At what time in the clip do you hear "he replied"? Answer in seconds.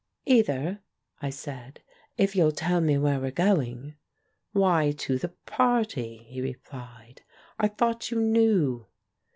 6.27-7.21